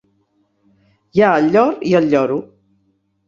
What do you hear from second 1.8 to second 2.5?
i el lloro.